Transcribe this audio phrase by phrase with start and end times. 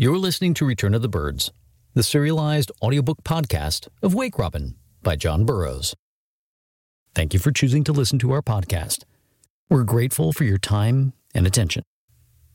[0.00, 1.50] You're listening to Return of the Birds,
[1.94, 5.92] the serialized audiobook podcast of Wake Robin by John Burroughs.
[7.16, 9.02] Thank you for choosing to listen to our podcast.
[9.68, 11.82] We're grateful for your time and attention.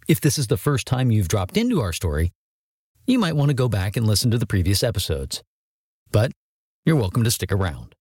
[0.08, 2.32] If this is the first time you've dropped into our story,
[3.08, 5.44] you might want to go back and listen to the previous episodes.
[6.14, 6.32] But
[6.86, 7.94] you're welcome to stick around.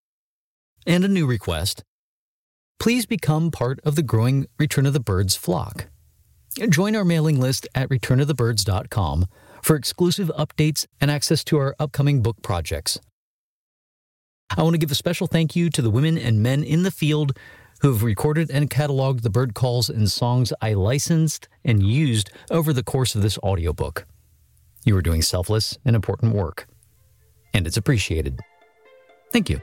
[0.87, 1.83] And a new request
[2.79, 5.87] please become part of the growing Return of the Birds flock.
[6.69, 9.25] Join our mailing list at returnofthebirds.com
[9.61, 12.99] for exclusive updates and access to our upcoming book projects.
[14.55, 16.91] I want to give a special thank you to the women and men in the
[16.91, 17.37] field
[17.81, 22.71] who have recorded and cataloged the bird calls and songs I licensed and used over
[22.71, 24.05] the course of this audiobook.
[24.85, 26.67] You are doing selfless and important work,
[27.53, 28.39] and it's appreciated.
[29.31, 29.61] Thank you.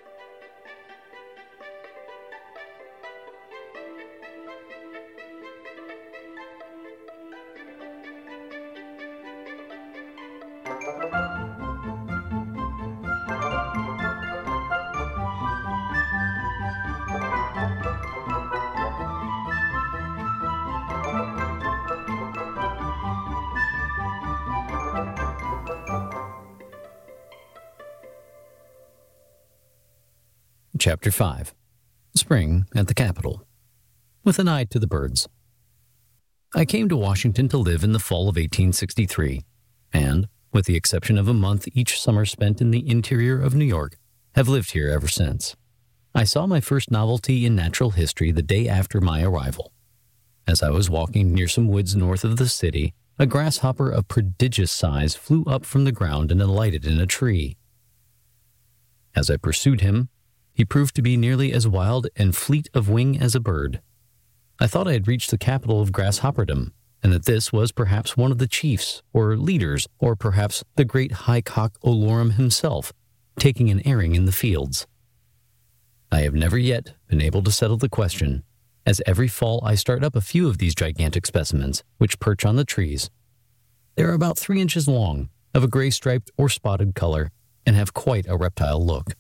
[30.81, 31.53] Chapter 5
[32.15, 33.47] Spring at the Capitol
[34.25, 35.29] With an eye to the birds.
[36.55, 39.43] I came to Washington to live in the fall of 1863,
[39.93, 43.67] and, with the exception of a month each summer spent in the interior of New
[43.67, 43.99] York,
[44.37, 45.55] have lived here ever since.
[46.15, 49.75] I saw my first novelty in natural history the day after my arrival.
[50.49, 54.73] As I was walking near some woods north of the city, a grasshopper of prodigious
[54.73, 57.59] size flew up from the ground and alighted in a tree.
[59.15, 60.09] As I pursued him,
[60.53, 63.81] he proved to be nearly as wild and fleet of wing as a bird.
[64.61, 68.31] I thought I had reached the capital of grasshopperdom, and that this was perhaps one
[68.31, 72.93] of the chiefs or leaders, or perhaps the great high cock Olorum himself,
[73.39, 74.87] taking an airing in the fields.
[76.13, 78.43] I have never yet been able to settle the question,
[78.85, 82.57] as every fall I start up a few of these gigantic specimens, which perch on
[82.57, 83.09] the trees.
[83.95, 87.31] They are about three inches long, of a gray striped or spotted color,
[87.65, 89.15] and have quite a reptile look.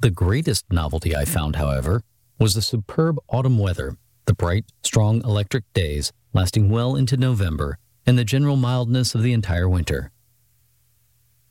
[0.00, 2.02] The greatest novelty I found, however,
[2.38, 8.16] was the superb autumn weather, the bright, strong electric days lasting well into November, and
[8.16, 10.12] the general mildness of the entire winter.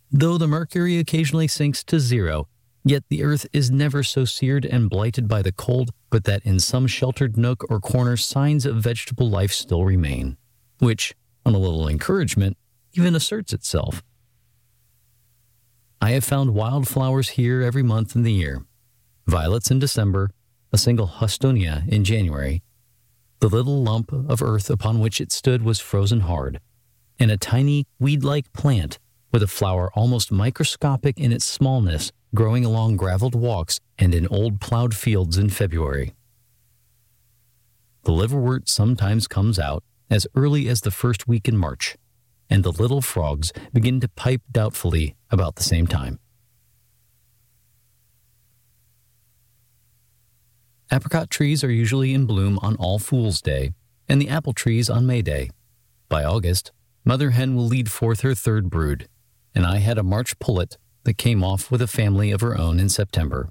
[0.09, 2.47] Though the mercury occasionally sinks to zero,
[2.85, 6.62] yet the earth is never so seared and blighted by the cold but that in
[6.62, 10.38] some sheltered nook or corner signs of vegetable life still remain,
[10.79, 11.14] which,
[11.46, 12.56] on a little encouragement,
[12.94, 14.02] even asserts itself.
[16.00, 18.63] I have found wildflowers here every month in the year
[19.25, 20.30] violets in December,
[20.72, 22.62] a single houstonia in January.
[23.40, 26.62] The little lump of earth upon which it stood was frozen hard,
[27.19, 29.00] and a tiny weed like plant
[29.34, 34.62] with a flower almost microscopic in its smallness growing along graveled walks and in old
[34.62, 36.14] plowed fields in February.
[38.03, 41.97] The liverwort sometimes comes out as early as the first week in March
[42.50, 46.19] and the little frogs begin to pipe doubtfully about the same time.
[50.91, 53.72] Apricot trees are usually in bloom on All Fool's Day,
[54.08, 55.50] and the apple trees on May Day.
[56.08, 56.72] By August,
[57.03, 59.09] Mother Hen will lead forth her third brood,
[59.53, 62.79] and I had a March pullet that came off with a family of her own
[62.79, 63.50] in September.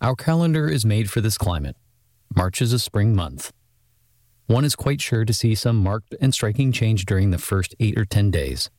[0.00, 1.76] Our calendar is made for this climate.
[2.36, 3.52] March is a spring month,
[4.48, 7.98] one is quite sure to see some marked and striking change during the first eight
[7.98, 8.70] or ten days.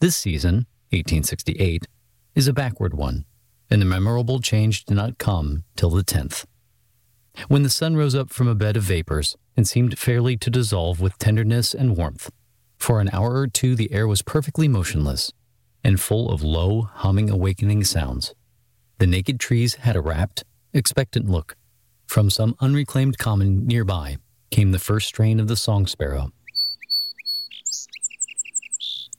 [0.00, 1.86] This season, 1868,
[2.34, 3.24] is a backward one,
[3.70, 6.46] and the memorable change did not come till the 10th.
[7.46, 11.00] When the sun rose up from a bed of vapors and seemed fairly to dissolve
[11.00, 12.32] with tenderness and warmth,
[12.76, 15.32] for an hour or two the air was perfectly motionless
[15.84, 18.34] and full of low, humming, awakening sounds.
[18.98, 21.54] The naked trees had a rapt, expectant look.
[22.08, 24.16] From some unreclaimed common nearby
[24.52, 26.30] came the first strain of the song sparrow.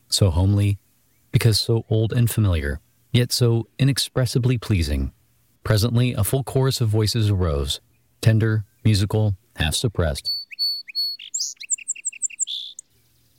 [0.07, 0.77] So homely,
[1.31, 2.79] because so old and familiar,
[3.11, 5.11] yet so inexpressibly pleasing.
[5.63, 7.81] Presently, a full chorus of voices arose,
[8.21, 10.29] tender, musical, half suppressed,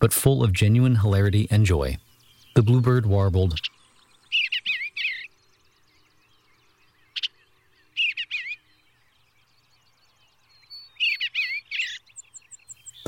[0.01, 1.97] but full of genuine hilarity and joy.
[2.57, 3.59] The bluebird warbled,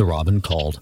[0.07, 0.81] robin called.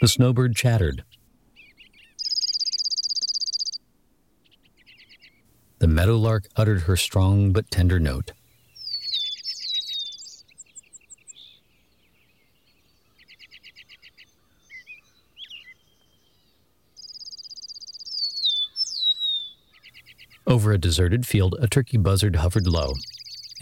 [0.00, 1.04] The snowbird chattered.
[5.82, 8.30] the meadowlark uttered her strong but tender note.
[20.52, 22.92] Over a deserted field, a turkey buzzard hovered low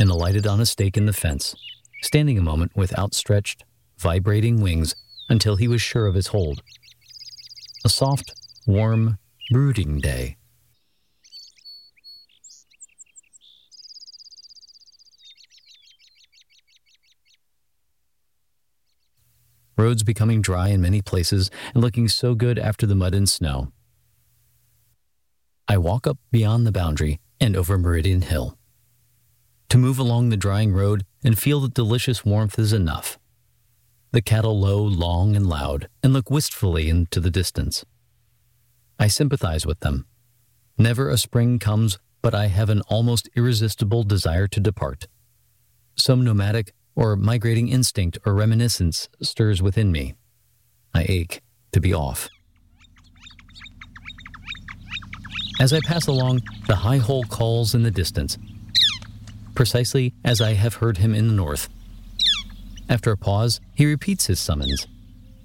[0.01, 1.55] and alighted on a stake in the fence,
[2.03, 3.63] standing a moment with outstretched,
[3.97, 4.97] vibrating wings
[5.29, 6.65] until he was sure of his hold.
[7.85, 8.33] A soft,
[8.67, 9.19] warm,
[9.53, 10.37] brooding day.
[19.79, 23.71] Roads becoming dry in many places and looking so good after the mud and snow.
[25.71, 28.59] I walk up beyond the boundary and over Meridian Hill.
[29.69, 33.21] To move along the drying road and feel the delicious warmth is enough.
[34.11, 37.85] The cattle low, long, and loud, and look wistfully into the distance.
[38.99, 40.07] I sympathize with them.
[40.77, 45.07] Never a spring comes but I have an almost irresistible desire to depart.
[45.95, 50.15] Some nomadic or migrating instinct or reminiscence stirs within me.
[50.93, 52.29] I ache to be off.
[55.61, 58.39] As I pass along, the high hole calls in the distance,
[59.55, 61.69] precisely as I have heard him in the north.
[62.89, 64.87] After a pause, he repeats his summons.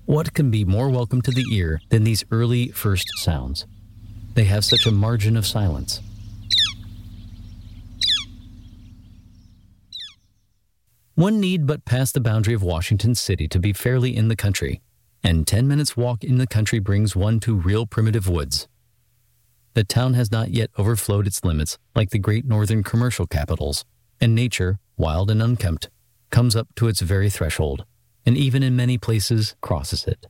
[0.05, 3.65] What can be more welcome to the ear than these early first sounds?
[4.35, 5.99] They have such a margin of silence.
[11.15, 14.79] One need but pass the boundary of Washington City to be fairly in the country,
[15.21, 18.69] and 10 minutes' walk in the country brings one to real primitive woods.
[19.75, 23.83] The town has not yet overflowed its limits like the great northern commercial capitals,
[24.21, 25.89] and nature, wild and unkempt,
[26.29, 27.83] comes up to its very threshold,
[28.25, 30.27] and even in many places crosses it.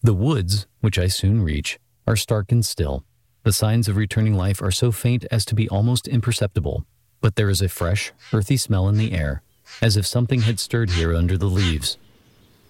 [0.00, 3.04] The woods, which I soon reach, are stark and still.
[3.42, 6.86] The signs of returning life are so faint as to be almost imperceptible,
[7.20, 9.42] but there is a fresh, earthy smell in the air,
[9.80, 11.98] as if something had stirred here under the leaves.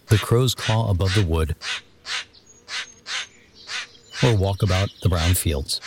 [0.07, 1.55] The crows caw above the wood,
[4.25, 5.81] or walk about the brown fields.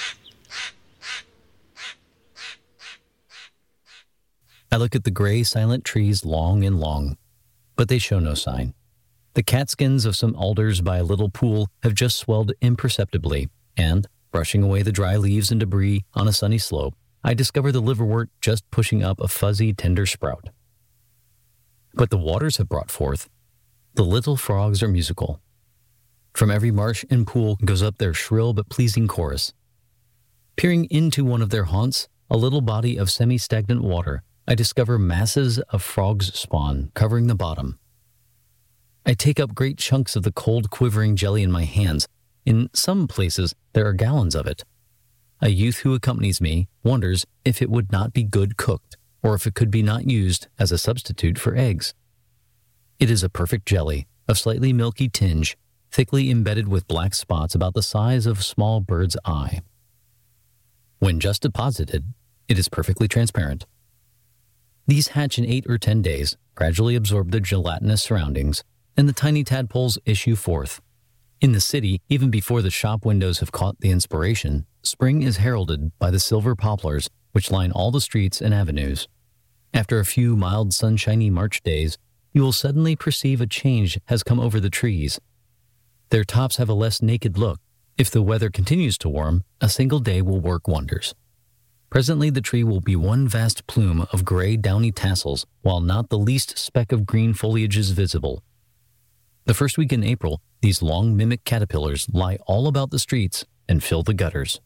[4.72, 7.18] I look at the gray, silent trees long and long,
[7.76, 8.74] but they show no sign.
[9.34, 14.64] The catkins of some alders by a little pool have just swelled imperceptibly, and, brushing
[14.64, 18.70] away the dry leaves and debris on a sunny slope, I discover the liverwort just
[18.70, 20.50] pushing up a fuzzy, tender sprout.
[21.94, 23.30] But the waters have brought forth.
[23.94, 25.42] The little frogs are musical,
[26.36, 29.54] from every marsh and pool goes up their shrill but pleasing chorus.
[30.58, 35.00] Peering into one of their haunts, a little body of semi stagnant water, I discover
[35.00, 37.80] masses of frogs' spawn covering the bottom.
[39.06, 42.08] I take up great chunks of the cold, quivering jelly in my hands.
[42.46, 44.64] In some places, there are gallons of it.
[45.42, 49.48] A youth who accompanies me wonders if it would not be good cooked, or if
[49.48, 51.94] it could be not used as a substitute for eggs.
[53.00, 55.58] It is a perfect jelly, of slightly milky tinge,
[55.96, 59.62] thickly embedded with black spots about the size of a small bird's eye.
[61.00, 62.04] When just deposited,
[62.50, 63.66] it is perfectly transparent.
[64.88, 68.62] These hatch in eight or ten days, gradually absorb their gelatinous surroundings,
[68.98, 70.82] and the tiny tadpoles issue forth.
[71.40, 75.94] In the city, even before the shop windows have caught the inspiration, spring is heralded
[75.98, 79.08] by the silver poplars which line all the streets and avenues.
[79.74, 81.98] After a few mild, sunshiny March days,
[82.34, 85.22] you will suddenly perceive a change has come over the trees
[86.10, 87.60] their tops have a less naked look.
[87.98, 91.16] If the weather continues to warm, a single day will work wonders.
[91.90, 96.18] Presently, the tree will be one vast plume of gray, downy tassels, while not the
[96.18, 98.44] least speck of green foliage is visible.
[99.46, 103.84] The first week in April, these long mimic caterpillars lie all about the streets and
[103.84, 104.60] fill the gutters.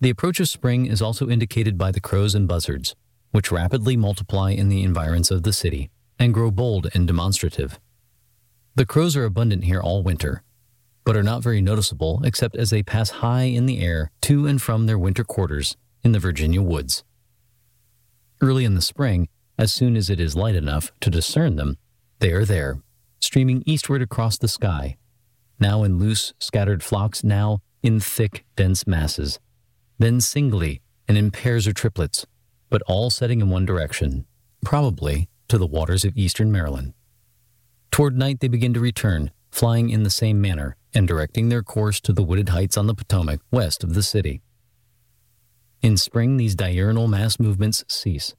[0.00, 2.94] The approach of spring is also indicated by the crows and buzzards,
[3.30, 7.80] which rapidly multiply in the environs of the city and grow bold and demonstrative.
[8.74, 10.42] The crows are abundant here all winter,
[11.06, 14.60] but are not very noticeable except as they pass high in the air to and
[14.60, 17.04] from their winter quarters in the Virginia woods.
[18.42, 21.78] Early in the spring, as soon as it is light enough to discern them,
[22.18, 22.82] they are there,
[23.20, 24.96] streaming eastward across the sky,
[25.60, 29.38] now in loose, scattered flocks, now in thick, dense masses,
[29.98, 32.26] then singly and in pairs or triplets,
[32.68, 34.26] but all setting in one direction,
[34.64, 36.94] probably to the waters of eastern Maryland.
[37.92, 41.98] Toward night they begin to return, flying in the same manner, and directing their course
[41.98, 44.42] to the wooded heights on the Potomac west of the city.
[45.80, 48.34] In spring, these diurnal mass movements cease.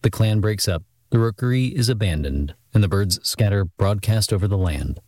[0.00, 4.56] The clan breaks up, the rookery is abandoned, and the birds scatter broadcast over the
[4.56, 5.00] land.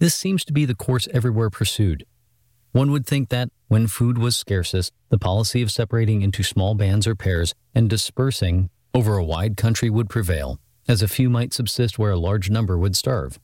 [0.00, 2.04] This seems to be the course everywhere pursued.
[2.72, 7.06] One would think that, when food was scarcest, the policy of separating into small bands
[7.06, 11.98] or pairs and dispersing over a wide country would prevail, as a few might subsist
[11.98, 13.38] where a large number would starve.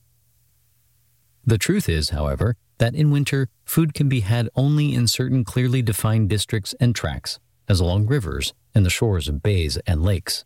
[1.45, 5.81] The truth is, however, that in winter, food can be had only in certain clearly
[5.81, 10.45] defined districts and tracts, as along rivers and the shores of bays and lakes.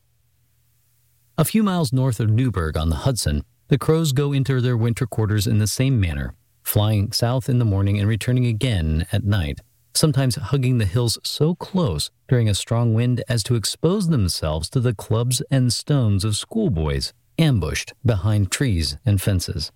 [1.38, 5.06] A few miles north of Newburgh on the Hudson, the crows go into their winter
[5.06, 6.34] quarters in the same manner,
[6.64, 9.60] flying south in the morning and returning again at night,
[9.94, 14.80] sometimes hugging the hills so close during a strong wind as to expose themselves to
[14.80, 19.72] the clubs and stones of schoolboys ambushed behind trees and fences.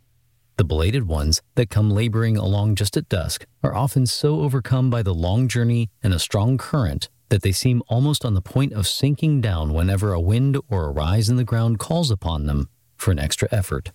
[0.59, 5.01] The belated ones that come laboring along just at dusk are often so overcome by
[5.01, 8.85] the long journey and a strong current that they seem almost on the point of
[8.85, 13.11] sinking down whenever a wind or a rise in the ground calls upon them for
[13.11, 13.93] an extra effort.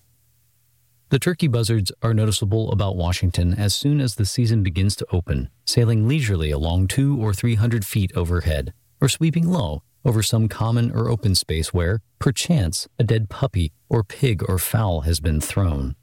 [1.09, 5.51] The turkey buzzards are noticeable about Washington as soon as the season begins to open,
[5.65, 10.89] sailing leisurely along two or three hundred feet overhead, or sweeping low over some common
[10.89, 15.95] or open space where, perchance, a dead puppy or pig or fowl has been thrown.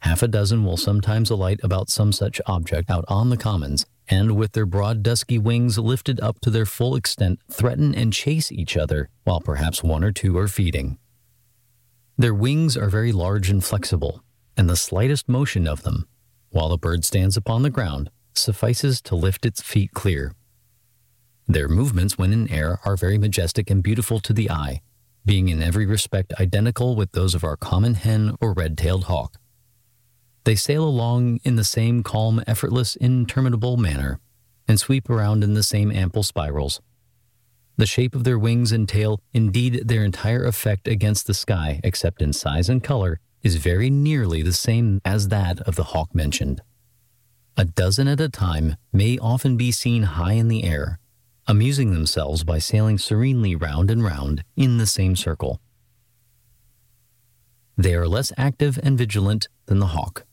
[0.00, 4.36] Half a dozen will sometimes alight about some such object out on the commons, and
[4.36, 8.76] with their broad dusky wings lifted up to their full extent, threaten and chase each
[8.76, 10.98] other, while perhaps one or two are feeding.
[12.16, 14.22] Their wings are very large and flexible,
[14.56, 16.08] and the slightest motion of them,
[16.50, 20.34] while the bird stands upon the ground, suffices to lift its feet clear.
[21.46, 24.80] Their movements when in air are very majestic and beautiful to the eye,
[25.24, 29.38] being in every respect identical with those of our common hen or red-tailed hawk.
[30.48, 34.18] They sail along in the same calm, effortless, interminable manner,
[34.66, 36.80] and sweep around in the same ample spirals,
[37.76, 42.22] the shape of their wings and tail, indeed their entire effect against the sky, except
[42.22, 46.62] in size and color, is very nearly the same as that of the hawk mentioned.
[47.58, 50.98] A dozen at a time may often be seen high in the air,
[51.46, 55.60] amusing themselves by sailing serenely round and round in the same circle.
[57.76, 60.24] They are less active and vigilant than the hawk.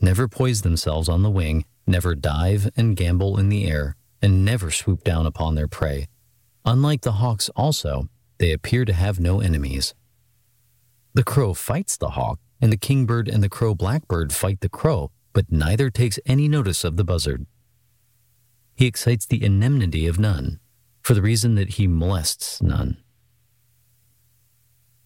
[0.00, 4.70] Never poise themselves on the wing, never dive and gambol in the air, and never
[4.70, 6.08] swoop down upon their prey.
[6.64, 8.08] Unlike the hawks, also,
[8.38, 9.94] they appear to have no enemies.
[11.14, 15.10] The crow fights the hawk, and the kingbird and the crow blackbird fight the crow,
[15.32, 17.46] but neither takes any notice of the buzzard.
[18.74, 20.58] He excites the enmity of none,
[21.02, 22.96] for the reason that he molests none.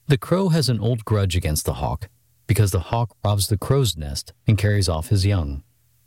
[0.06, 2.08] The crow has an old grudge against the hawk,
[2.48, 5.62] because the hawk robs the crow's nest and carries off his young.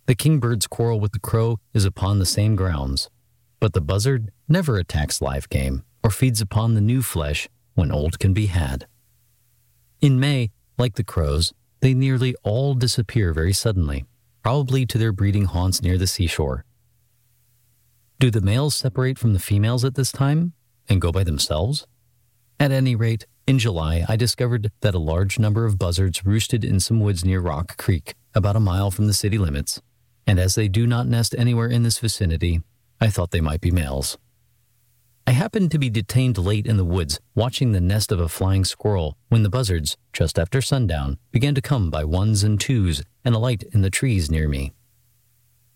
[0.08, 3.10] The kingbird's quarrel with the crow is upon the same grounds,
[3.62, 8.20] but the buzzard never attacks live game or feeds upon the new flesh when old
[8.20, 8.88] can be had.
[10.02, 14.06] In May, like the crows, they nearly all disappear very suddenly,
[14.44, 16.66] probably to their breeding haunts near the seashore.
[18.20, 20.54] Do the males separate from the females at this time
[20.90, 21.86] and go by themselves?
[22.60, 26.80] At any rate, in July, I discovered that a large number of buzzards roosted in
[26.80, 29.82] some woods near Rock Creek, about a mile from the city limits,
[30.26, 32.62] and as they do not nest anywhere in this vicinity,
[33.02, 34.18] I thought they might be males.
[35.28, 38.64] I happened to be detained late in the woods, watching the nest of a flying
[38.64, 43.36] squirrel, when the buzzards, just after sundown, began to come by ones and twos and
[43.36, 44.72] alight in the trees near me.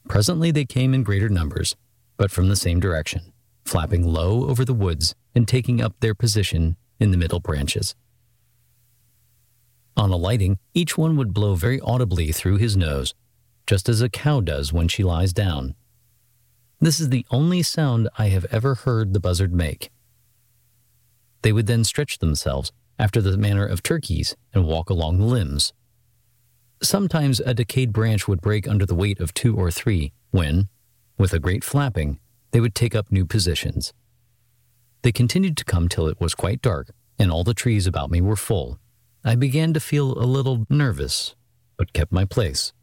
[0.08, 1.76] Presently they came in greater numbers,
[2.16, 3.34] but from the same direction,
[3.66, 7.96] flapping low over the woods and taking up their position in the middle branches.
[9.98, 13.14] On alighting, each one would blow very audibly through his nose,
[13.66, 15.76] just as a cow does when she lies down.
[16.80, 19.90] This is the only sound I have ever heard the buzzard make.
[21.42, 25.74] They would then stretch themselves after the manner of turkeys and walk along the limbs.
[26.82, 30.68] Sometimes a decayed branch would break under the weight of two or three, when,
[31.18, 32.20] with a great flapping,
[32.52, 33.94] they would take up new positions.
[35.06, 38.22] They continued to come till it was quite dark, and all the trees about me
[38.22, 38.80] were full.
[39.24, 41.36] I began to feel a little nervous,
[41.78, 42.74] but kept my place.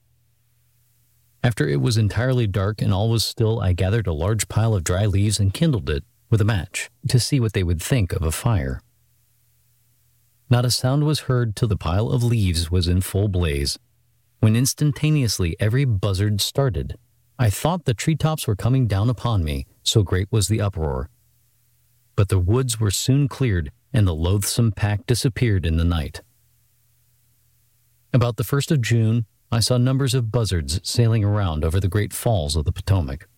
[1.42, 4.84] After it was entirely dark and all was still, I gathered a large pile of
[4.84, 8.22] dry leaves and kindled it with a match to see what they would think of
[8.22, 8.82] a fire.
[10.48, 13.80] Not a sound was heard till the pile of leaves was in full blaze,
[14.38, 16.96] when instantaneously every buzzard started.
[17.36, 21.10] I thought the treetops were coming down upon me, so great was the uproar.
[22.16, 26.22] But the woods were soon cleared, and the loathsome pack disappeared in the night.
[28.12, 32.12] About the first of June, I saw numbers of buzzards sailing around over the great
[32.12, 33.28] falls of the Potomac.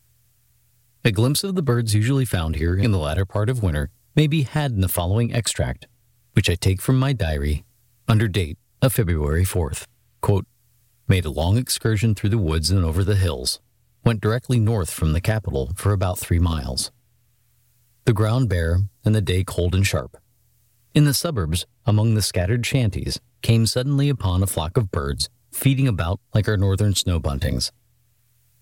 [1.04, 4.26] A glimpse of the birds usually found here in the latter part of winter may
[4.26, 5.86] be had in the following extract,
[6.32, 7.64] which I take from my diary
[8.08, 9.84] under date of February 4th.
[10.20, 10.46] Quote,
[11.06, 13.60] made a long excursion through the woods and over the hills,
[14.04, 16.90] went directly north from the capital for about three miles.
[18.06, 20.18] The ground bare and the day cold and sharp.
[20.92, 25.88] In the suburbs, among the scattered shanties, came suddenly upon a flock of birds feeding
[25.88, 27.70] about like our northern snow buntings.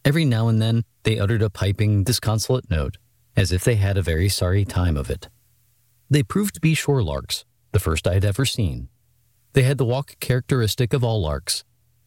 [0.04, 2.98] Every now and then they uttered a piping, disconsolate note,
[3.36, 5.28] as if they had a very sorry time of it.
[6.08, 8.90] They proved to be shore larks, the first I had ever seen.
[9.54, 11.64] They had the walk characteristic of all larks,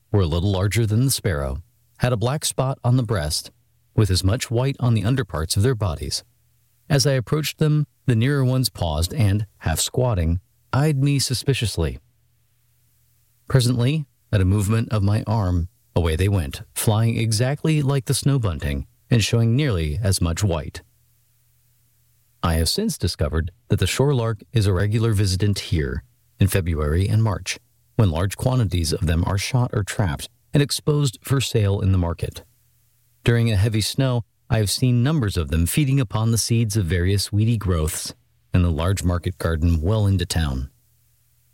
[0.10, 1.64] were a little larger than the sparrow,
[1.98, 3.52] had a black spot on the breast,
[3.94, 6.24] with as much white on the underparts of their bodies.
[6.90, 10.40] As I approached them, the nearer ones paused and, half squatting,
[10.72, 12.00] eyed me suspiciously.
[13.48, 18.38] Presently, at a movement of my arm, away they went, flying exactly like the snow
[18.38, 20.82] bunting and showing nearly as much white.
[22.44, 26.04] I have since discovered that the shore lark is a regular visitant here
[26.40, 27.58] in February and March,
[27.96, 31.98] when large quantities of them are shot or trapped and exposed for sale in the
[31.98, 32.44] market.
[33.24, 36.86] During a heavy snow, I have seen numbers of them feeding upon the seeds of
[36.86, 38.14] various weedy growths
[38.54, 40.70] in the large market garden well into town.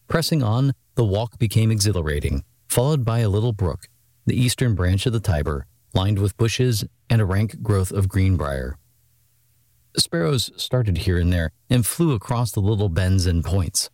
[0.08, 3.88] Pressing on, the walk became exhilarating, followed by a little brook,
[4.26, 8.78] the eastern branch of the Tiber, lined with bushes and a rank growth of greenbrier.
[9.98, 13.90] Sparrows started here and there and flew across the little bends and points.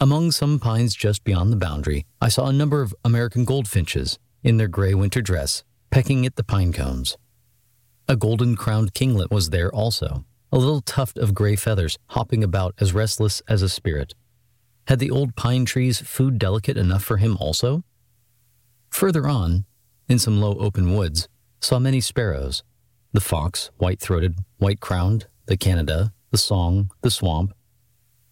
[0.00, 4.56] Among some pines just beyond the boundary, I saw a number of American goldfinches in
[4.56, 7.16] their gray winter dress pecking at the pine cones.
[8.08, 12.72] A golden crowned kinglet was there also, a little tuft of gray feathers hopping about
[12.78, 14.14] as restless as a spirit.
[14.86, 17.82] Had the old pine trees food delicate enough for him also?
[18.90, 19.64] Further on,
[20.08, 21.28] in some low open woods,
[21.60, 22.62] saw many sparrows
[23.12, 27.52] the fox, white throated, white crowned, the Canada, the song, the swamp,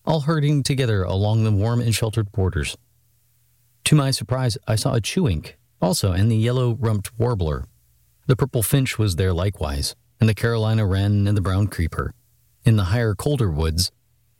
[0.04, 2.76] all herding together along the warm and sheltered borders.
[3.84, 7.64] To my surprise, I saw a chewink also and the yellow rumped warbler.
[8.26, 12.14] The purple finch was there likewise, and the Carolina wren and the brown creeper.
[12.64, 13.90] In the higher, colder woods,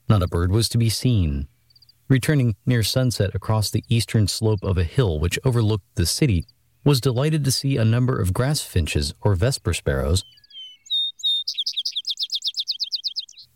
[0.09, 1.49] not a bird was to be seen.
[2.09, 6.47] Returning near sunset across the eastern slope of a hill which overlooked the city,
[6.85, 10.25] was delighted to see a number of grass finches or vesper sparrows,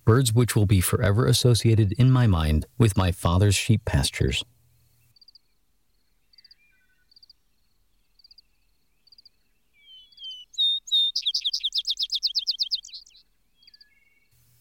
[0.04, 4.42] birds which will be forever associated in my mind with my father's sheep pastures.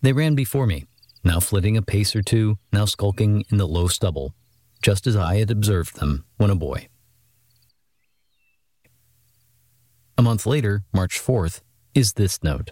[0.01, 0.85] They ran before me,
[1.23, 4.35] now flitting a pace or two, now skulking in the low stubble,
[4.81, 6.87] just as I had observed them when a boy.
[10.17, 11.61] A month later, March 4th,
[11.93, 12.71] is this note.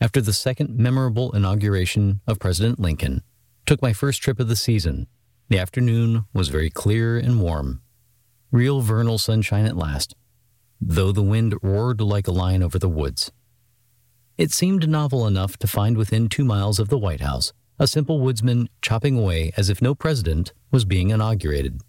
[0.00, 3.22] After the second memorable inauguration of President Lincoln,
[3.66, 5.08] took my first trip of the season.
[5.48, 7.82] The afternoon was very clear and warm.
[8.52, 10.14] Real vernal sunshine at last,
[10.80, 13.32] though the wind roared like a lion over the woods.
[14.38, 18.20] It seemed novel enough to find within two miles of the White House a simple
[18.20, 21.80] woodsman chopping away as if no president was being inaugurated.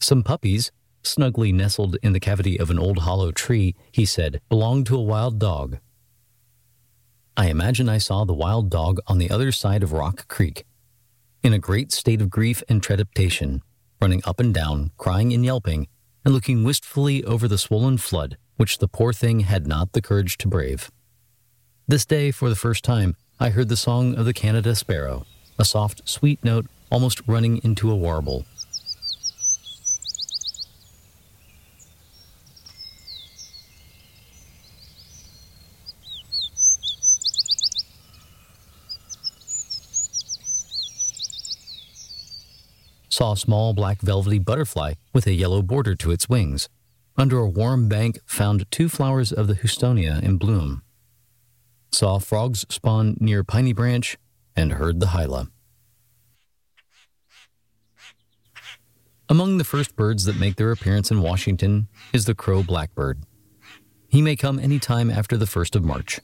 [0.00, 4.86] Some puppies, snugly nestled in the cavity of an old hollow tree, he said, belonged
[4.86, 5.78] to a wild dog.
[7.36, 10.64] I imagine I saw the wild dog on the other side of Rock Creek,
[11.42, 13.60] in a great state of grief and trepidation,
[14.00, 15.88] running up and down, crying and yelping,
[16.24, 20.38] and looking wistfully over the swollen flood which the poor thing had not the courage
[20.38, 20.90] to brave.
[21.86, 25.26] This day, for the first time, I heard the song of the Canada sparrow,
[25.58, 28.46] a soft, sweet note almost running into a warble.
[43.10, 46.70] Saw a small black velvety butterfly with a yellow border to its wings.
[47.18, 50.83] Under a warm bank, found two flowers of the houstonia in bloom
[51.94, 54.16] saw frogs spawn near Piney Branch,
[54.56, 55.48] and heard the hyla.
[59.28, 63.22] Among the first birds that make their appearance in Washington is the crow blackbird.
[64.08, 66.20] He may come any time after the 1st of March.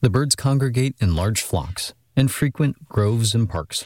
[0.00, 3.84] The birds congregate in large flocks and frequent groves and parks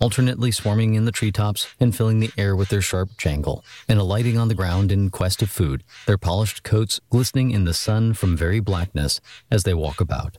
[0.00, 4.38] alternately swarming in the treetops and filling the air with their sharp jangle, and alighting
[4.38, 8.36] on the ground in quest of food, their polished coats glistening in the sun from
[8.36, 10.38] very blackness as they walk about.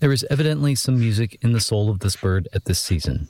[0.00, 3.28] There is evidently some music in the soul of this bird at this season.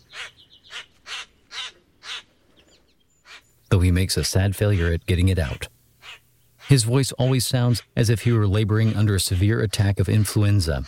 [3.70, 5.68] Though he makes a sad failure at getting it out.
[6.68, 10.84] His voice always sounds as if he were laboring under a severe attack of influenza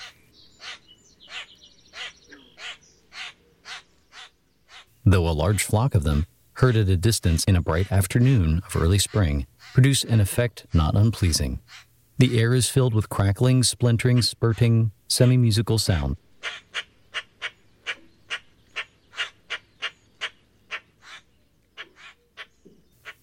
[5.05, 8.77] though a large flock of them, heard at a distance in a bright afternoon of
[8.77, 11.61] early spring, produce an effect not unpleasing.
[12.19, 16.17] The air is filled with crackling, splintering, spurting, semi musical sound.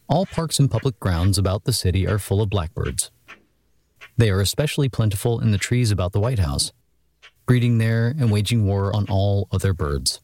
[0.10, 3.12] All parks and public grounds about the city are full of blackbirds.
[4.18, 6.74] They are especially plentiful in the trees about the White House,
[7.46, 10.20] breeding there and waging war on all other birds.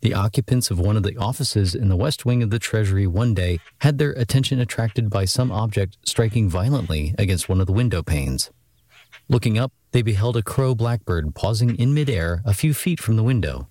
[0.00, 3.34] The occupants of one of the offices in the west wing of the Treasury one
[3.34, 8.02] day had their attention attracted by some object striking violently against one of the window
[8.02, 8.50] panes.
[9.28, 13.24] Looking up, they beheld a crow blackbird pausing in midair a few feet from the
[13.24, 13.68] window.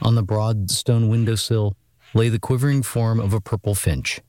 [0.00, 1.76] On the broad stone windowsill
[2.14, 4.20] lay the quivering form of a purple finch.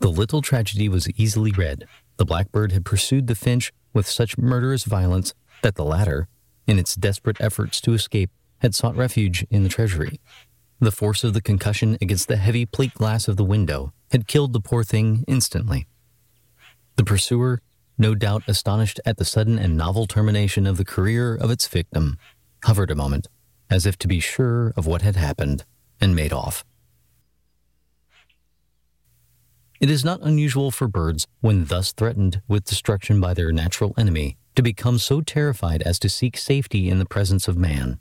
[0.00, 1.84] The little tragedy was easily read.
[2.16, 6.28] The blackbird had pursued the finch with such murderous violence that the latter,
[6.66, 10.20] in its desperate efforts to escape, had sought refuge in the treasury.
[10.78, 14.52] The force of the concussion against the heavy plate glass of the window had killed
[14.52, 15.86] the poor thing instantly.
[16.96, 17.60] The pursuer,
[17.98, 22.16] no doubt astonished at the sudden and novel termination of the career of its victim,
[22.64, 23.28] hovered a moment,
[23.68, 25.64] as if to be sure of what had happened,
[26.00, 26.64] and made off.
[29.80, 34.36] It is not unusual for birds, when thus threatened with destruction by their natural enemy,
[34.54, 37.98] to become so terrified as to seek safety in the presence of man.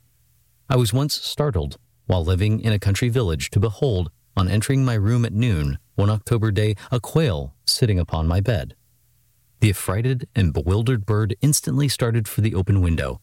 [0.72, 4.94] I was once startled, while living in a country village, to behold, on entering my
[4.94, 8.76] room at noon, one October day, a quail sitting upon my bed.
[9.62, 13.20] The affrighted and bewildered bird instantly started for the open window,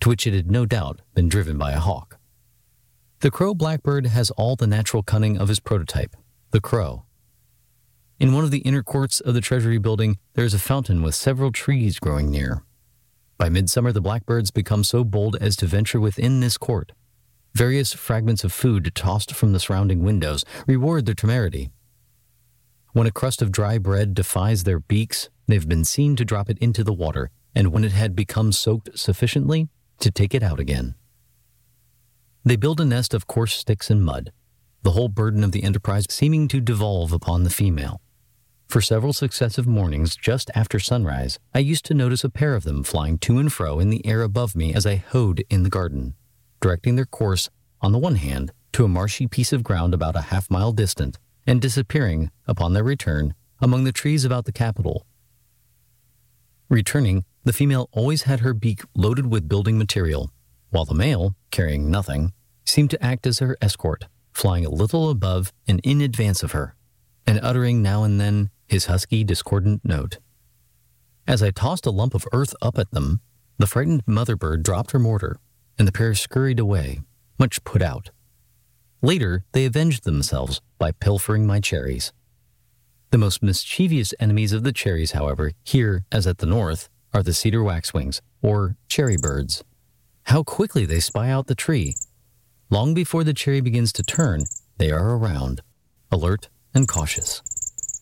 [0.00, 2.18] to which it had no doubt been driven by a hawk.
[3.20, 6.14] The crow blackbird has all the natural cunning of his prototype,
[6.50, 7.06] the crow.
[8.18, 11.14] In one of the inner courts of the Treasury building, there is a fountain with
[11.14, 12.62] several trees growing near.
[13.40, 16.92] By midsummer, the blackbirds become so bold as to venture within this court.
[17.54, 21.70] Various fragments of food tossed from the surrounding windows reward their temerity.
[22.92, 26.58] When a crust of dry bread defies their beaks, they've been seen to drop it
[26.58, 30.94] into the water, and when it had become soaked sufficiently, to take it out again.
[32.44, 34.32] They build a nest of coarse sticks and mud,
[34.82, 38.02] the whole burden of the enterprise seeming to devolve upon the female.
[38.70, 42.84] For several successive mornings just after sunrise, I used to notice a pair of them
[42.84, 46.14] flying to and fro in the air above me as I hoed in the garden,
[46.60, 50.20] directing their course, on the one hand, to a marshy piece of ground about a
[50.20, 55.04] half mile distant, and disappearing, upon their return, among the trees about the capital.
[56.68, 60.30] Returning, the female always had her beak loaded with building material,
[60.68, 62.32] while the male, carrying nothing,
[62.64, 66.76] seemed to act as her escort, flying a little above and in advance of her,
[67.26, 70.18] and uttering now and then his husky, discordant note.
[71.26, 73.20] As I tossed a lump of earth up at them,
[73.58, 75.36] the frightened mother bird dropped her mortar,
[75.78, 77.00] and the pair scurried away,
[77.38, 78.10] much put out.
[79.02, 82.12] Later, they avenged themselves by pilfering my cherries.
[83.10, 87.34] The most mischievous enemies of the cherries, however, here as at the north, are the
[87.34, 89.64] cedar waxwings, or cherry birds.
[90.24, 91.96] How quickly they spy out the tree!
[92.70, 94.44] Long before the cherry begins to turn,
[94.78, 95.60] they are around,
[96.12, 97.42] alert and cautious.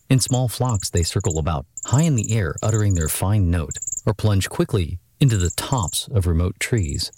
[0.09, 4.13] In small flocks, they circle about, high in the air, uttering their fine note, or
[4.15, 7.11] plunge quickly into the tops of remote trees.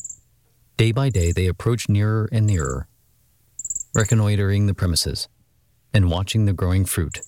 [0.75, 2.88] Day by day, they approach nearer and nearer,
[3.93, 5.30] reconnoitering the premises
[5.93, 7.21] and watching the growing fruit.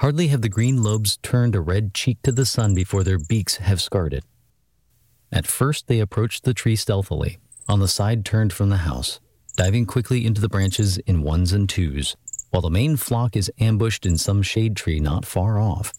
[0.00, 3.56] Hardly have the green lobes turned a red cheek to the sun before their beaks
[3.56, 4.24] have scarred it.
[5.30, 9.20] At first, they approach the tree stealthily, on the side turned from the house,
[9.56, 12.16] diving quickly into the branches in ones and twos,
[12.50, 15.92] while the main flock is ambushed in some shade tree not far off.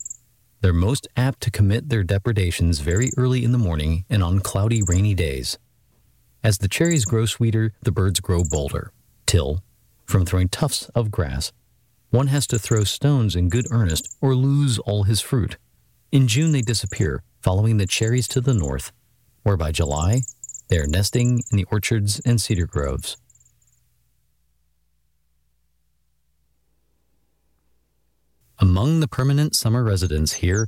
[0.62, 4.82] They're most apt to commit their depredations very early in the morning and on cloudy,
[4.84, 5.58] rainy days.
[6.44, 8.92] As the cherries grow sweeter, the birds grow bolder,
[9.26, 9.64] till,
[10.06, 11.52] from throwing tufts of grass,
[12.10, 15.58] one has to throw stones in good earnest or lose all his fruit.
[16.12, 18.92] In June, they disappear, following the cherries to the north,
[19.44, 20.22] where by July,
[20.70, 23.18] they are nesting in the orchards and cedar groves.
[28.62, 30.68] Among the permanent summer residents here,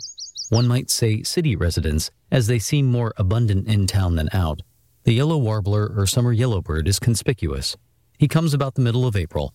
[0.50, 4.62] one might say city residents, as they seem more abundant in town than out,
[5.04, 7.76] the yellow warbler or summer yellowbird is conspicuous.
[8.18, 9.54] He comes about the middle of April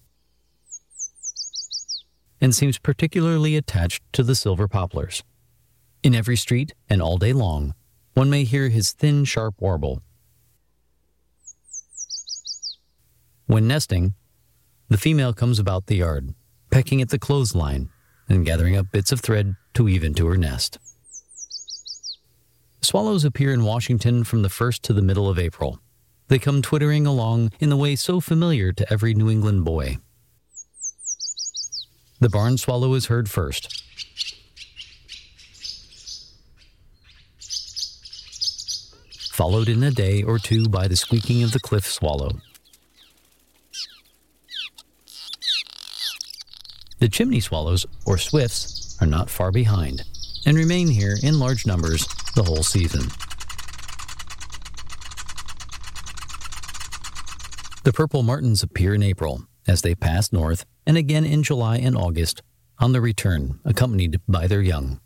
[2.38, 5.24] and seems particularly attached to the silver poplars.
[6.02, 7.74] In every street and all day long,
[8.12, 10.02] one may hear his thin, sharp warble.
[13.46, 14.12] When nesting,
[14.90, 16.34] the female comes about the yard,
[16.70, 17.88] pecking at the clothesline
[18.28, 20.78] and gathering up bits of thread to weave into her nest.
[22.80, 25.80] Swallows appear in Washington from the 1st to the middle of April.
[26.28, 29.98] They come twittering along in the way so familiar to every New England boy.
[32.20, 33.82] The barn swallow is heard first.
[39.32, 42.40] Followed in a day or two by the squeaking of the cliff swallow.
[47.06, 50.02] The chimney swallows, or swifts, are not far behind
[50.44, 53.02] and remain here in large numbers the whole season.
[57.84, 61.96] The purple martins appear in April as they pass north, and again in July and
[61.96, 62.42] August
[62.80, 64.98] on the return, accompanied by their young.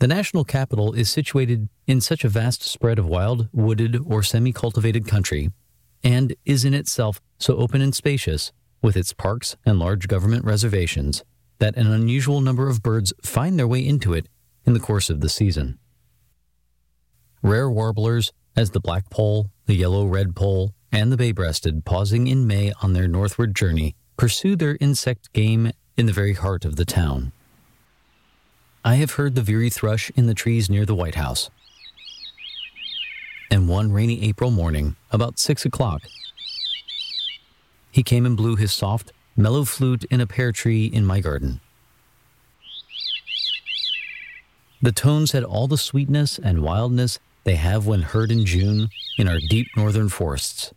[0.00, 4.52] The national capital is situated in such a vast spread of wild, wooded, or semi
[4.52, 5.48] cultivated country,
[6.04, 11.24] and is in itself so open and spacious, with its parks and large government reservations,
[11.58, 14.28] that an unusual number of birds find their way into it
[14.64, 15.78] in the course of the season.
[17.42, 22.26] Rare warblers, as the black blackpoll, the yellow red redpoll, and the bay breasted, pausing
[22.26, 26.76] in May on their northward journey, pursue their insect game in the very heart of
[26.76, 27.32] the town.
[28.84, 31.50] I have heard the veery thrush in the trees near the White House.
[33.50, 36.02] And one rainy April morning, about six o'clock,
[37.90, 41.60] he came and blew his soft, mellow flute in a pear tree in my garden.
[44.80, 49.28] The tones had all the sweetness and wildness they have when heard in June in
[49.28, 50.72] our deep northern forests.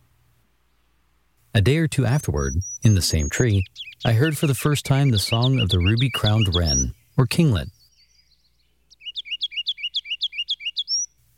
[1.54, 3.64] A day or two afterward, in the same tree,
[4.04, 7.68] I heard for the first time the song of the ruby crowned wren, or kinglet.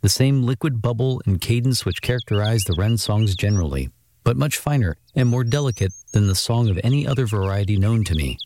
[0.01, 3.91] The same liquid bubble and cadence which characterize the wren songs generally,
[4.25, 8.15] but much finer and more delicate than the song of any other variety known to
[8.15, 8.39] me.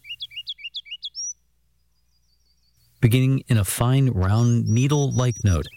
[3.01, 5.69] Beginning in a fine, round, needle like note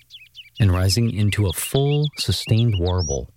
[0.60, 3.32] and rising into a full, sustained warble.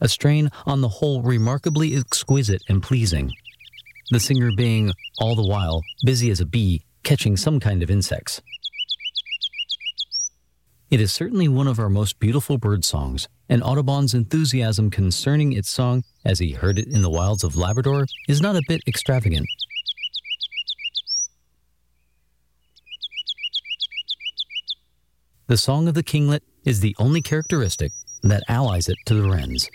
[0.00, 3.32] A strain on the whole remarkably exquisite and pleasing,
[4.10, 8.40] the singer being, all the while, busy as a bee catching some kind of insects.
[10.90, 15.70] It is certainly one of our most beautiful bird songs, and Audubon's enthusiasm concerning its
[15.70, 19.46] song as he heard it in the wilds of Labrador is not a bit extravagant.
[25.46, 27.92] The song of the kinglet is the only characteristic
[28.24, 29.68] that allies it to the wrens.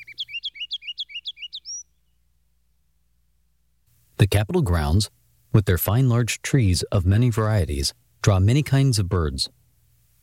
[4.17, 5.09] The Capitol grounds,
[5.53, 9.49] with their fine large trees of many varieties, draw many kinds of birds,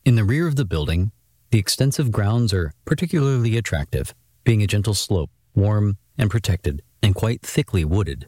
[0.05, 1.11] in the rear of the building,
[1.51, 4.13] the extensive grounds are particularly attractive,
[4.43, 8.27] being a gentle slope, warm and protected, and quite thickly wooded.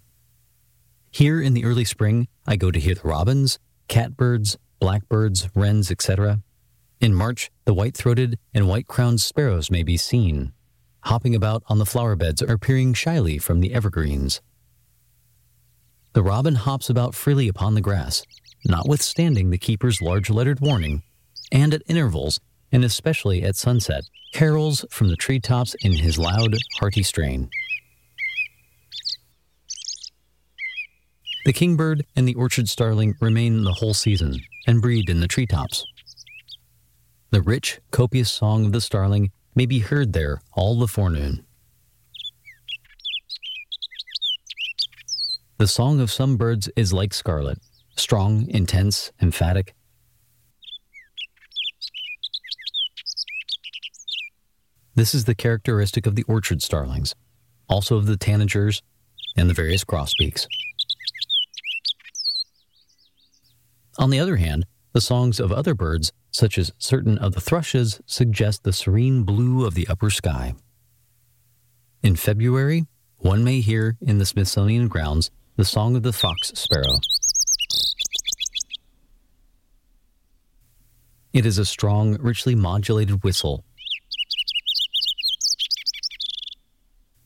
[1.12, 6.42] Here in the early spring, I go to hear the robins, catbirds, blackbirds, wrens, etc.
[7.02, 10.54] In March, the white throated and white crowned sparrows may be seen,
[11.04, 14.42] hopping about on the flower beds or peering shyly from the evergreens.
[16.14, 18.24] The robin hops about freely upon the grass,
[18.66, 21.04] notwithstanding the keeper's large lettered warning
[21.56, 22.41] and at intervals,
[22.74, 27.50] and especially at sunset, carols from the treetops in his loud, hearty strain.
[31.46, 35.86] The kingbird and the orchard starling remain the whole season and breed in the treetops.
[37.30, 41.46] The rich, copious song of the starling may be heard there all the forenoon.
[45.58, 47.60] The song of some birds is like scarlet,
[47.96, 49.75] strong, intense, emphatic,
[54.95, 57.15] This is the characteristic of the orchard starlings,
[57.67, 58.81] also of the tanagers
[59.36, 60.47] and the various grosbeaks.
[63.99, 67.99] On the other hand, the songs of other birds, such as certain of the thrushes,
[68.05, 70.55] suggest the serene blue of the upper sky.
[72.01, 72.86] In February,
[73.17, 76.99] one may hear in the Smithsonian grounds the song of the fox sparrow.
[81.34, 83.65] It is a strong, richly modulated whistle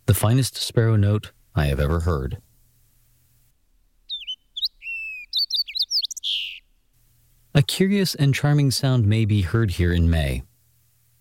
[0.09, 2.39] the finest sparrow note I have ever heard.
[7.53, 10.41] A curious and charming sound may be heard here in May.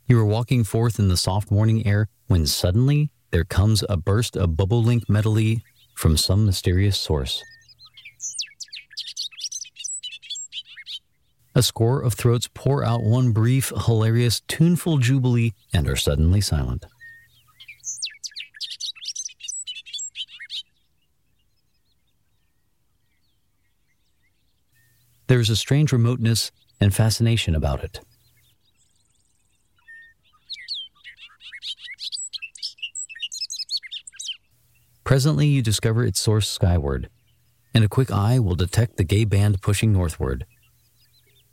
[0.06, 4.38] You are walking forth in the soft morning air when suddenly there comes a burst
[4.38, 5.62] of bobolink medley
[5.94, 7.44] from some mysterious source.
[11.54, 16.86] A score of throats pour out one brief, hilarious, tuneful jubilee and are suddenly silent.
[25.28, 28.00] There is a strange remoteness and fascination about it.
[35.04, 37.10] Presently, you discover its source skyward,
[37.74, 40.46] and a quick eye will detect the gay band pushing northward.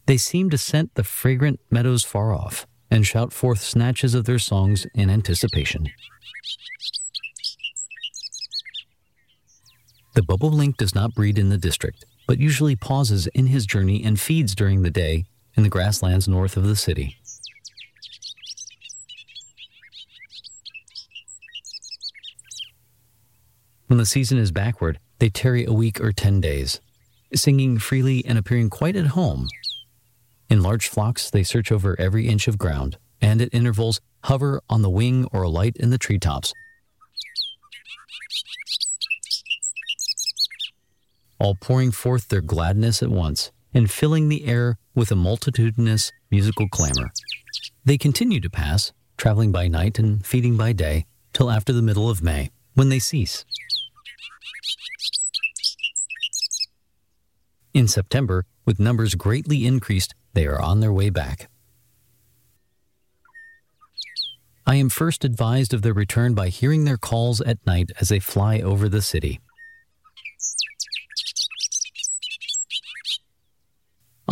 [0.05, 4.39] They seem to scent the fragrant meadows far off and shout forth snatches of their
[4.39, 5.89] songs in anticipation.
[10.13, 14.03] The bubble bobolink does not breed in the district, but usually pauses in his journey
[14.03, 17.17] and feeds during the day in the grasslands north of the city.
[23.87, 26.81] When the season is backward, they tarry a week or ten days,
[27.33, 29.47] singing freely and appearing quite at home.
[30.49, 34.81] In large flocks, they search over every inch of ground, and at intervals hover on
[34.81, 36.51] the wing or alight in the treetops,
[41.39, 46.67] all pouring forth their gladness at once and filling the air with a multitudinous musical
[46.69, 47.11] clamor.
[47.83, 52.09] They continue to pass, traveling by night and feeding by day, till after the middle
[52.09, 53.45] of May, when they cease.
[57.73, 61.49] In September, with numbers greatly increased, they are on their way back.
[64.65, 68.19] I am first advised of their return by hearing their calls at night as they
[68.19, 69.39] fly over the city.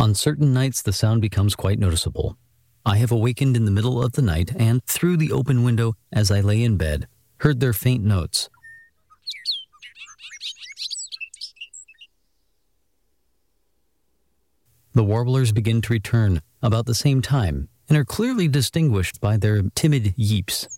[0.04, 2.36] On certain nights, the sound becomes quite noticeable.
[2.84, 6.30] I have awakened in the middle of the night and, through the open window as
[6.30, 8.50] I lay in bed, heard their faint notes.
[14.92, 19.62] The warblers begin to return about the same time and are clearly distinguished by their
[19.74, 20.68] timid yeeps.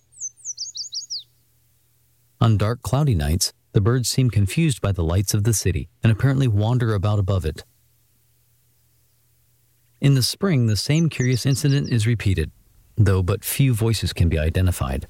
[2.39, 6.13] On dark, cloudy nights, the birds seem confused by the lights of the city and
[6.13, 7.65] apparently wander about above it.
[9.99, 12.51] In the spring, the same curious incident is repeated,
[12.95, 15.07] though but few voices can be identified.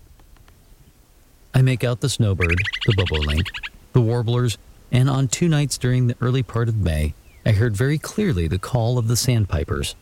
[1.54, 3.48] I make out the snowbird, the bobolink,
[3.92, 4.58] the warblers,
[4.90, 7.14] and on two nights during the early part of May,
[7.46, 9.96] I heard very clearly the call of the sandpipers.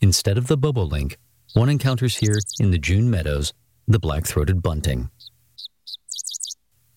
[0.00, 1.16] Instead of the bobolink,
[1.52, 3.52] one encounters here in the June meadows
[3.86, 5.10] the black throated bunting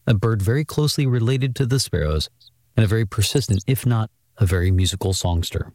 [0.08, 2.30] a bird very closely related to the sparrows
[2.76, 5.74] and a very persistent, if not a very musical songster.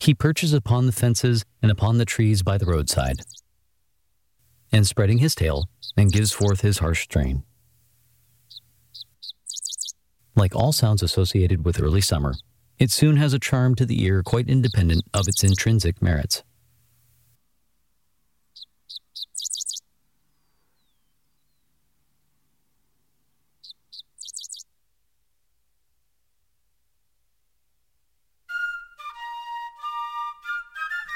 [0.00, 3.20] He perches upon the fences and upon the trees by the roadside,
[4.72, 7.44] and spreading his tail, and gives forth his harsh strain.
[10.34, 12.34] Like all sounds associated with early summer,
[12.78, 16.42] it soon has a charm to the ear quite independent of its intrinsic merits.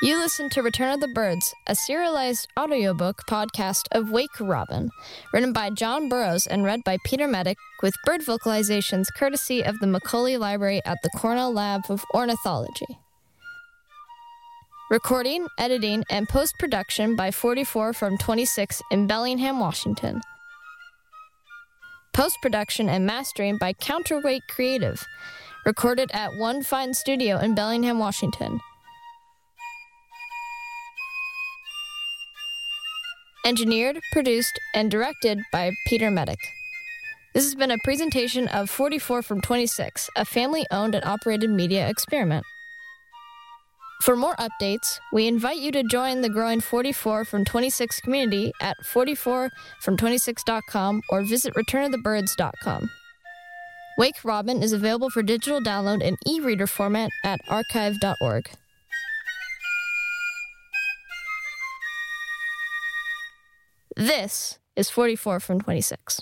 [0.07, 4.92] You listen to Return of the Birds, a serialized audiobook podcast of Wake Robin,
[5.33, 9.87] written by John Burroughs and read by Peter Medic, with bird vocalizations courtesy of the
[9.88, 12.87] Macaulay Library at the Cornell Lab of Ornithology.
[14.92, 20.21] Recording, editing, and post production by 44 from 26 in Bellingham, Washington.
[22.12, 25.05] Post production and mastering by Counterweight Creative,
[25.64, 28.61] recorded at One Fine Studio in Bellingham, Washington.
[33.47, 36.39] Engineered, produced, and directed by Peter Medic.
[37.33, 41.89] This has been a presentation of 44 from 26, a family owned and operated media
[41.89, 42.45] experiment.
[44.03, 48.77] For more updates, we invite you to join the growing 44 from 26 community at
[48.85, 52.91] 44from26.com or visit returnofthebirds.com.
[53.97, 58.51] Wake Robin is available for digital download in e reader format at archive.org.
[63.97, 66.20] This is 44 from 26.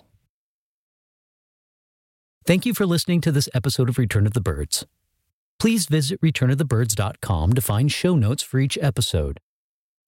[2.46, 4.86] Thank you for listening to this episode of Return of the Birds.
[5.58, 9.40] Please visit returnofthebirds.com to find show notes for each episode.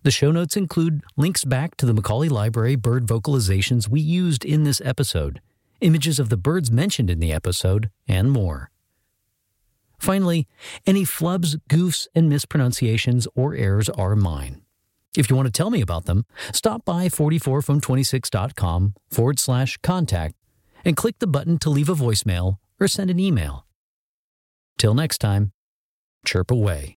[0.05, 4.63] The show notes include links back to the Macaulay Library bird vocalizations we used in
[4.63, 5.41] this episode,
[5.81, 8.71] images of the birds mentioned in the episode, and more.
[9.99, 10.47] Finally,
[10.87, 14.63] any flubs, goofs, and mispronunciations or errors are mine.
[15.17, 20.35] If you want to tell me about them, stop by 44from26.com forward slash contact
[20.85, 23.67] and click the button to leave a voicemail or send an email.
[24.79, 25.53] Till next time,
[26.25, 26.85] chirp away.